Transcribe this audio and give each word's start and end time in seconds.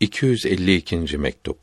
252. 0.00 1.18
mektup. 1.18 1.58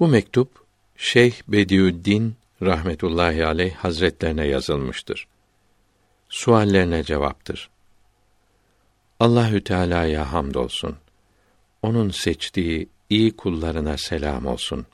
Bu 0.00 0.08
mektup 0.08 0.48
Şeyh 0.96 1.34
Bediüddin 1.48 2.34
rahmetullahi 2.62 3.46
aleyh 3.46 3.74
hazretlerine 3.74 4.46
yazılmıştır. 4.46 5.26
Suallerine 6.28 7.04
cevaptır. 7.04 7.70
Allahü 9.20 9.64
Teala'ya 9.64 10.32
hamdolsun. 10.32 10.96
Onun 11.82 12.10
seçtiği 12.10 12.88
iyi 13.10 13.36
kullarına 13.36 13.96
selam 13.96 14.46
olsun. 14.46 14.86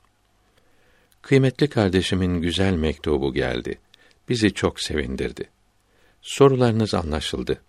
Kıymetli 1.21 1.69
kardeşimin 1.69 2.41
güzel 2.41 2.73
mektubu 2.73 3.33
geldi. 3.33 3.79
Bizi 4.29 4.53
çok 4.53 4.81
sevindirdi. 4.81 5.49
Sorularınız 6.21 6.93
anlaşıldı. 6.93 7.61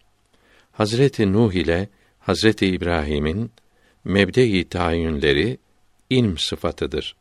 Hazreti 0.73 1.33
Nuh 1.33 1.53
ile 1.53 1.89
Hazreti 2.19 2.67
İbrahim'in 2.67 3.51
mebde-i 4.05 4.69
tayinleri 4.69 5.59
ilm 6.11 6.39
sıfatıdır. 6.39 7.17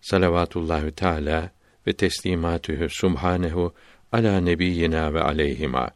Salavatullahü 0.00 0.92
Teala 0.92 1.50
ve 1.86 1.92
teslimatühü 1.92 2.88
subhanehu 2.90 3.74
ala 4.12 4.40
nebiyyina 4.40 5.14
ve 5.14 5.22
aleyhima. 5.22 5.90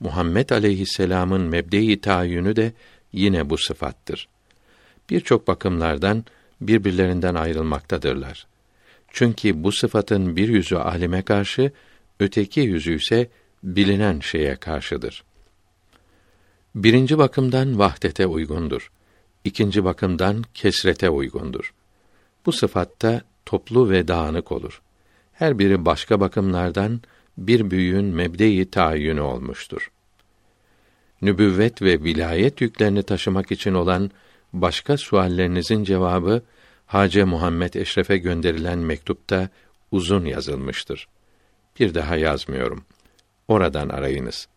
Muhammed 0.00 0.50
aleyhisselamın 0.50 1.40
mebde-i 1.40 2.00
tayinü 2.00 2.56
de 2.56 2.72
yine 3.12 3.50
bu 3.50 3.58
sıfattır. 3.58 4.28
Birçok 5.10 5.48
bakımlardan 5.48 6.24
birbirlerinden 6.60 7.34
ayrılmaktadırlar. 7.34 8.46
Çünkü 9.08 9.64
bu 9.64 9.72
sıfatın 9.72 10.36
bir 10.36 10.48
yüzü 10.48 10.76
alime 10.76 11.22
karşı, 11.22 11.72
öteki 12.20 12.60
yüzü 12.60 12.96
ise 12.96 13.28
bilinen 13.62 14.20
şeye 14.20 14.56
karşıdır. 14.56 15.24
Birinci 16.74 17.18
bakımdan 17.18 17.78
vahdete 17.78 18.26
uygundur. 18.26 18.90
İkinci 19.46 19.84
bakımdan 19.84 20.44
kesrete 20.54 21.10
uygundur. 21.10 21.74
Bu 22.46 22.52
sıfatta 22.52 23.20
toplu 23.44 23.90
ve 23.90 24.08
dağınık 24.08 24.52
olur. 24.52 24.82
Her 25.32 25.58
biri 25.58 25.84
başka 25.84 26.20
bakımlardan 26.20 27.00
bir 27.38 27.70
büyüğün 27.70 28.04
mebde-i 28.04 28.70
tayyünü 28.70 29.20
olmuştur. 29.20 29.90
Nübüvvet 31.22 31.82
ve 31.82 32.02
vilayet 32.02 32.60
yüklerini 32.60 33.02
taşımak 33.02 33.52
için 33.52 33.74
olan 33.74 34.10
başka 34.52 34.96
suallerinizin 34.96 35.84
cevabı 35.84 36.42
Hace 36.86 37.24
Muhammed 37.24 37.74
Eşref'e 37.74 38.18
gönderilen 38.18 38.78
mektupta 38.78 39.48
uzun 39.90 40.24
yazılmıştır. 40.24 41.08
Bir 41.80 41.94
daha 41.94 42.16
yazmıyorum. 42.16 42.84
Oradan 43.48 43.88
arayınız. 43.88 44.48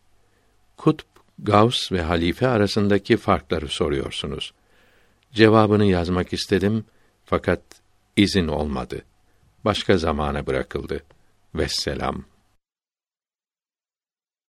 Kutb, 0.77 1.05
Gavs 1.39 1.91
ve 1.91 2.01
halife 2.01 2.47
arasındaki 2.47 3.17
farkları 3.17 3.67
soruyorsunuz. 3.67 4.53
Cevabını 5.33 5.85
yazmak 5.85 6.33
istedim 6.33 6.85
fakat 7.25 7.61
izin 8.15 8.47
olmadı. 8.47 9.01
Başka 9.65 9.97
zamana 9.97 10.47
bırakıldı. 10.47 11.03
Vesselam. 11.55 12.23